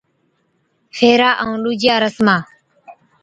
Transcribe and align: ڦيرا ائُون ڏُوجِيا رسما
ڦيرا 0.95 1.29
ائُون 1.41 1.57
ڏُوجِيا 1.63 1.95
رسما 2.03 2.35